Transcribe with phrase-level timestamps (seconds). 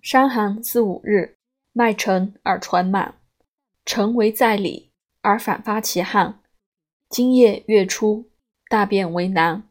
[0.00, 1.36] 伤寒四五日，
[1.72, 3.20] 脉沉而喘满，
[3.84, 6.40] 沉为在里而反发其汗。
[7.10, 8.30] 今夜月初，
[8.68, 9.68] 大便为难，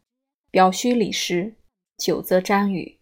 [0.52, 1.56] 表虚里实，
[1.98, 3.00] 久则沾雨。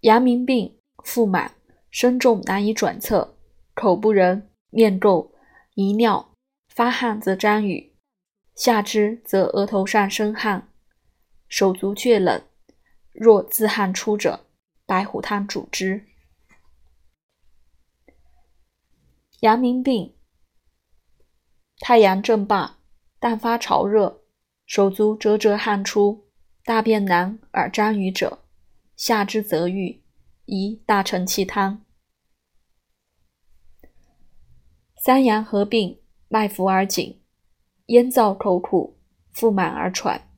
[0.00, 1.54] 阳明病，腹满，
[1.90, 3.36] 身重难以转侧，
[3.74, 5.30] 口不仁，面垢，
[5.74, 6.32] 遗尿，
[6.74, 7.94] 发汗则沾雨，
[8.54, 10.72] 下肢则额头上生汗，
[11.46, 12.42] 手足厥冷。
[13.12, 14.46] 若自汗出者，
[14.88, 16.06] 白虎汤主之。
[19.40, 20.16] 阳明病，
[21.78, 22.78] 太阳正罢，
[23.20, 24.22] 但发潮热，
[24.64, 26.30] 手足折折汗出，
[26.64, 28.46] 大便难而沾雨者，
[28.96, 30.02] 下之则郁，
[30.46, 31.84] 宜大承气汤。
[35.04, 37.20] 三阳合并，脉浮而紧，
[37.88, 38.98] 咽燥口苦，
[39.32, 40.30] 腹满而喘，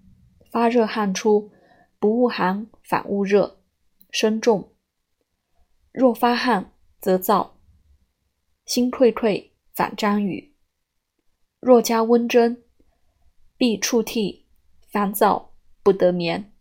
[0.50, 1.52] 发热汗出。
[2.00, 3.59] 不恶寒，反恶热，
[4.10, 4.72] 身重。
[5.92, 7.50] 若发汗，则燥，
[8.64, 10.54] 心溃溃，反沾雨。
[11.60, 12.64] 若加温针，
[13.56, 14.46] 必触涕，
[14.90, 16.52] 烦躁，不得眠。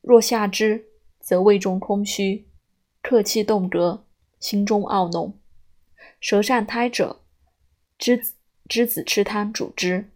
[0.00, 0.88] 若下之，
[1.20, 2.48] 则胃中空虚，
[3.02, 4.04] 客气动辄，
[4.38, 5.40] 心中懊浓。
[6.20, 7.24] 舌上苔者，
[7.98, 8.32] 栀
[8.68, 10.10] 栀子吃汤主之。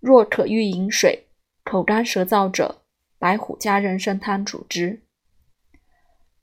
[0.00, 1.26] 若可欲饮水。
[1.64, 2.80] 口干舌燥者，
[3.18, 5.02] 白虎加人参汤主之。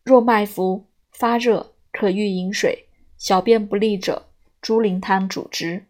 [0.04, 4.30] 若脉浮发热，可欲饮水，小便不利者，
[4.62, 5.86] 猪苓汤主之。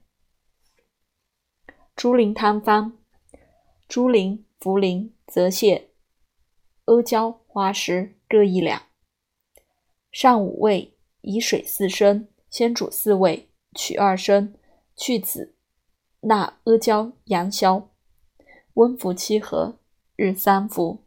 [1.95, 2.97] 猪苓汤方：
[3.87, 5.85] 猪苓、茯苓、泽泻、
[6.85, 8.83] 阿胶、花石各一两。
[10.11, 14.53] 上五味，以水四升，先煮四味，取二升，
[14.95, 15.55] 去籽，
[16.21, 17.89] 纳阿胶、阳消。
[18.75, 19.79] 温服七合，
[20.17, 21.04] 日三伏。